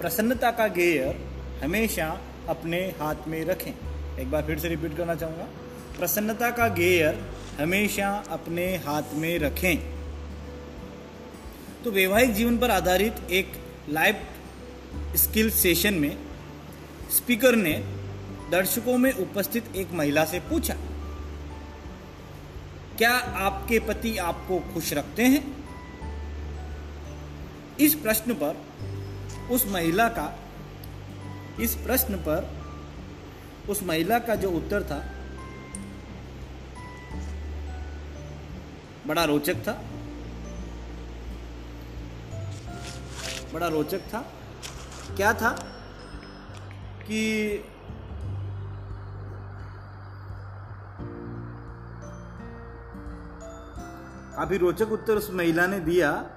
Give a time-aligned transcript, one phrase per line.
[0.00, 1.16] प्रसन्नता का गेयर
[1.62, 2.06] हमेशा
[2.48, 3.72] अपने हाथ में रखें।
[4.18, 5.44] एक बार फिर से रिपीट करना चाहूँगा।
[5.98, 7.18] प्रसन्नता का गेयर
[7.58, 9.76] हमेशा अपने हाथ में रखें।
[11.84, 13.52] तो वैवाहिक जीवन पर आधारित एक
[13.88, 16.16] लाइव स्किल सेशन में
[17.10, 17.72] स्पीकर ने
[18.50, 20.74] दर्शकों में उपस्थित एक महिला से पूछा,
[22.98, 25.44] क्या आपके पति आपको खुश रखते हैं?
[27.80, 28.56] इस प्रश्न पर
[29.50, 30.38] उस महिला का,
[31.60, 32.60] इस प्रश्न पर,
[33.68, 35.04] उस महिला का जो उत्तर था,
[39.06, 39.84] बड़ा रोचक था।
[43.54, 44.20] बड़ा रोचक था।
[45.16, 45.50] क्या था?
[47.06, 47.56] कि
[54.36, 56.30] काफ़ी रोचक उत्तर उस महिला ने दिया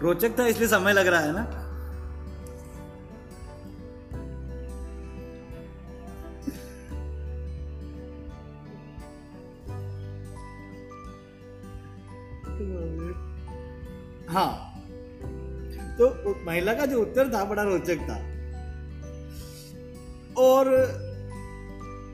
[0.00, 1.64] रोचक था, इसलिए समय लग रहा है ना?
[14.28, 14.52] हाँ।
[15.98, 18.16] तो महिला का जो उत्तर था, बड़ा रोचक था।
[20.38, 20.68] और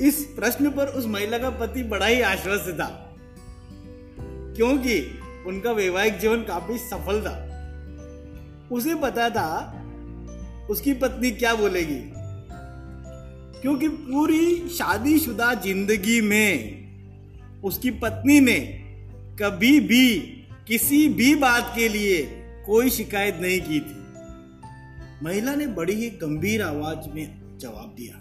[0.00, 2.86] इस प्रश्न पर उस महिला का पति बड़ा ही आश्वस्त था,
[4.56, 5.00] क्योंकि
[5.46, 7.34] उनका वैवाहिक जीवन काफ़ी सफल था।
[8.74, 9.50] उसे पता था
[10.70, 12.00] उसकी पत्नी क्या बोलेगी।
[13.60, 16.84] क्योंकि पूरी शादीशुदा ज़िंदगी में
[17.64, 18.58] उसकी पत्नी ने
[19.40, 20.08] कभी भी
[20.68, 22.22] किसी भी बात के लिए
[22.66, 24.02] कोई शिकायत नहीं की थी।
[25.24, 28.20] महिला ने बड़ी ही गंभीर आवाज़ में जवाब दिया।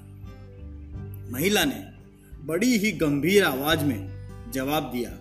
[1.31, 1.83] महिला ने
[2.43, 3.99] बड़ी ही गंभीर आवाज़ में
[4.51, 5.11] जवाब दिया,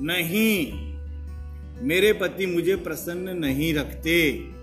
[0.00, 0.72] नहीं,
[1.82, 4.53] मेरे पति मुझे प्रसन्न नहीं रखते।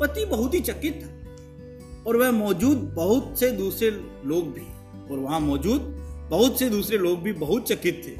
[0.00, 1.10] पति बहुत ही चकित था।
[2.06, 3.90] और वह मौजूद बहुत से दूसरे
[4.24, 4.66] लोग भी।
[5.12, 5.80] और वहाँ मौजूद
[6.30, 8.10] बहुत से दूसरे लोग भी बहुत चकित थे।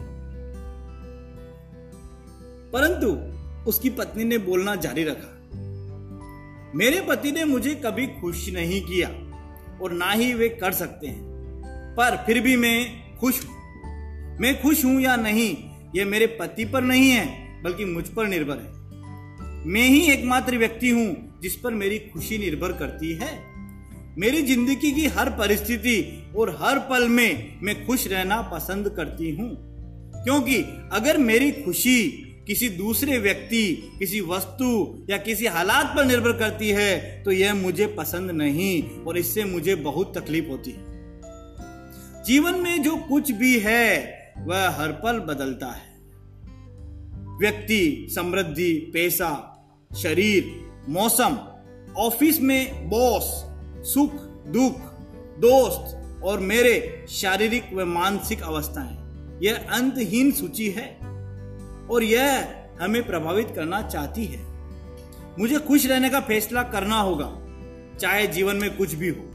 [2.73, 3.09] परंतु
[3.71, 5.31] उसकी पत्नी ने बोलना जारी रखा,
[6.75, 9.09] मेरे पति ने मुझे कभी खुश नहीं किया
[9.83, 13.55] और ना ही वे कर सकते हैं। पर फिर भी मैं खुश हूँ।
[14.41, 15.57] मैं खुश हूँ या नहीं
[15.97, 18.73] यह मेरे पति पर नहीं है, बल्कि मुझ पर निर्भर है।
[19.67, 23.33] मैं ही एकमात्र व्यक्ति हूँ जिस पर मेरी खुशी निर्भर करती है।
[24.19, 25.97] मेरी ज़िंदगी की हर परिस्थिति
[26.37, 29.51] और हर पल में मैं खुश रहना पसंद करती हूँ।
[30.25, 30.57] क्योंकि
[30.93, 32.03] अगर मेरी खुशी
[32.47, 37.87] किसी दूसरे व्यक्ति, किसी वस्तु या किसी हालात पर निर्भर करती है तो यह मुझे
[37.87, 40.83] पसंद नहीं और इससे मुझे बहुत तकलीफ़ होती है।
[42.25, 45.93] जीवन में जो कुछ भी है, वह हर पल बदलता है।
[47.39, 49.33] व्यक्ति, समृद्धि पैसा
[49.97, 51.39] शरीर मौसम,
[51.97, 53.25] ऑफ़िस में बॉस,
[53.85, 54.13] सुख,
[54.47, 54.81] दुख,
[55.41, 60.87] दोस्त और मेरे शारीरिक व मानसिक अवस्थाएँ। यह अंतहीन सूची है
[61.91, 64.41] और यह हमें प्रभावित करना चाहती है।
[65.39, 67.33] मुझे खुश रहने का फैसला करना होगा,
[68.01, 69.31] चाहे जीवन में कुछ भी हो।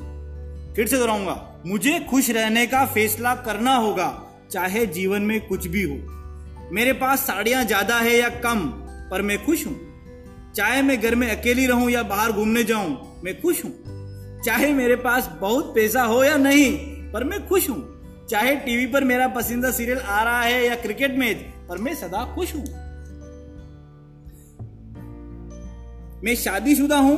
[0.75, 5.83] फिर से दोहराऊँगा, मुझे खुश रहने का फैसला करना होगा, चाहे जीवन में कुछ भी
[5.83, 8.59] हो। मेरे पास साड़ियाँ ज़्यादा है या कम,
[9.11, 9.88] पर मैं खुश हूँ।
[10.55, 13.71] चाहे मैं घर में अकेली रहूँ या बाहर घूमने जाऊँ, मैं खुश हूँ।
[14.45, 16.77] चाहे मेरे पास बहुत पैसा हो या नहीं,
[17.11, 21.17] पर मैं खुश हूँ। चाहे टीवी पर मेरा पसंदीदा सीरियल आ रहा है या क्रिकेट
[21.17, 21.37] मैच,
[21.69, 22.63] पर मैं सदा खुश हूँ।
[26.23, 27.17] मैं शादीशुदा हूँ,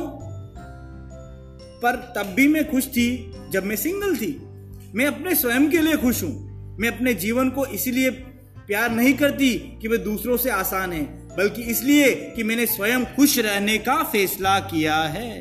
[1.82, 4.48] पर तब भी मैं खुश थी जब मैं सिंगल थी।
[4.94, 8.10] मैं अपने स्वयं के लिए खुश हूँ। मैं अपने जीवन को इसलिए
[8.66, 13.38] प्यार नहीं करती कि वे दूसरों से आसान है। बल्कि इसलिए कि मैंने स्वयं खुश
[13.38, 15.32] रहने का फैसला किया है।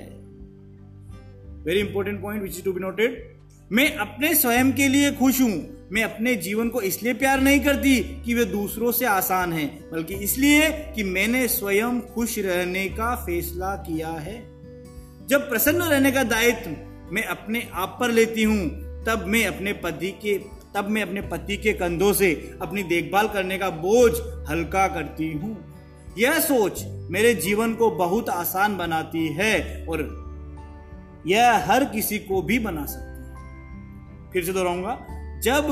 [1.66, 3.30] Very important point which is to be noted
[3.72, 7.98] मैं अपने स्वयं के लिए खुश हूँ। मैं अपने जीवन को इसलिए प्यार नहीं करती
[8.26, 13.76] कि वे दूसरों से आसान है, बल्कि इसलिए कि मैंने स्वयं खुश रहने का फैसला
[13.76, 14.36] किया है।
[15.28, 18.70] जब प्रसन्न रहने का दायित्व मैं अपने आप पर लेती हूँ,
[19.04, 20.38] तब मैं अपने पति के,
[20.76, 24.12] तब मैं अपने पति के कंधों से अपनी देखभाल करने का बोझ
[24.50, 25.71] हल्का करती हूँ।
[26.18, 30.02] यह सोच मेरे जीवन को बहुत आसान बनाती है और
[31.28, 34.98] यह हर किसी को भी बना सकती है। फिर से दोहराऊँगा,
[35.44, 35.72] जब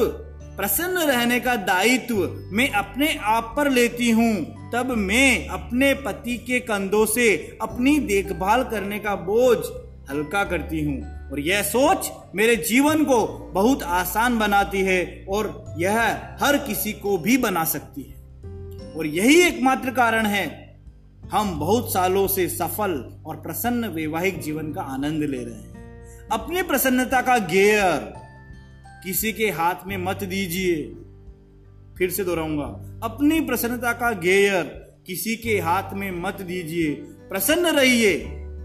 [0.58, 2.16] प्रसन्न रहने का दायित्व
[2.52, 4.34] मैं अपने आप पर लेती हूँ,
[4.74, 9.58] तब मैं अपने पति के कंधों से अपनी देखभाल करने का बोझ
[10.12, 16.00] हल्का करती हूँ और यह सोच मेरे जीवन को बहुत आसान बनाती है और यह
[16.42, 18.19] हर किसी को भी बना सकती है।
[18.96, 20.48] और यही एकमात्र कारण है,
[21.32, 26.62] हम बहुत सालों से सफल और प्रसन्न वैवाहिक जीवन का आनंद ले रहे हैं। अपनी
[26.62, 28.14] प्रसन्नता का गेयर
[29.04, 30.76] किसी के हाथ में मत दीजिए।
[31.98, 32.66] फिर से दोहराऊँगा,
[33.04, 34.64] अपनी प्रसन्नता का गेयर
[35.08, 36.94] किसी के हाथ में मत दीजिए।
[37.30, 38.14] प्रसन्न रहिए,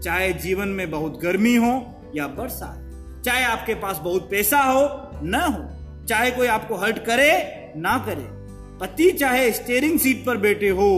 [0.03, 1.73] चाहे जीवन में बहुत गर्मी हो
[2.15, 4.87] या बरसात, चाहे आपके पास बहुत पैसा हो,
[5.23, 7.31] न हो, चाहे कोई आपको हर्ट करे,
[7.77, 8.34] ना करे।
[8.79, 10.89] पति चाहे स्टेयरिंग सीट पर बैठे हो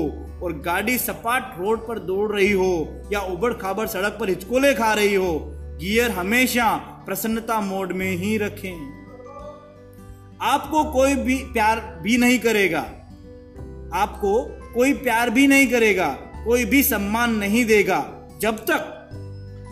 [0.44, 4.94] और गाड़ी सपाट रोड पर दौड़ रही हो या उबड़ खाबड़ सड़क पर हिचकोले खा
[4.94, 6.76] रही हो, गियर हमेशा
[7.06, 8.76] प्रसन्नता मोड में ही रखें।
[10.42, 12.80] आपको कोई भी प्यार भी नहीं करेगा।
[13.94, 14.34] आपको
[14.74, 16.08] कोई प्यार भी नहीं करेगा,
[16.46, 18.04] कोई भी सम्मान नहीं देगा।
[18.42, 18.94] जब तक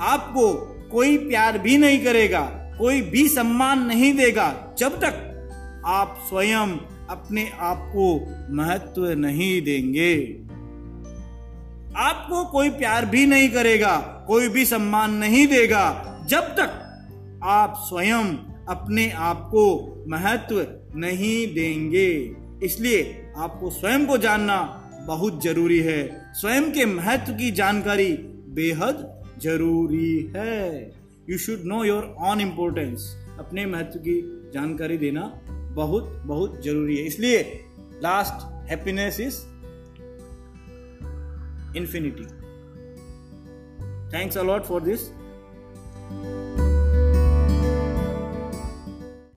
[0.01, 0.53] आपको
[0.91, 2.41] कोई प्यार भी नहीं करेगा,
[2.79, 6.67] कोई भी सम्मान नहीं देगा, जब तक आप स्वयं
[7.09, 8.07] अपने आप को
[8.55, 10.15] महत्व नहीं देंगे।
[11.97, 13.97] आपको कोई प्यार भी नहीं करेगा,
[14.27, 15.85] कोई भी सम्मान नहीं देगा,
[16.27, 16.81] जब तक
[17.43, 18.33] आप स्वयं
[18.67, 19.65] अपने आप को
[20.07, 27.51] महत्व नहीं देंगे। इसलिए आपको स्वयं को जानना बहुत ज़रूरी है। स्वयं के महत्व की
[27.51, 28.11] जानकारी
[28.49, 30.91] बेहद ज़रूरी है।
[31.29, 34.21] You should know your own importance अपने महत्व की
[34.53, 35.21] जानकारी देना
[35.75, 37.41] बहुत बहुत ज़रूरी है। इसलिए
[38.03, 39.41] last happiness is
[41.77, 42.25] infinity
[44.13, 45.07] thanks a lot for this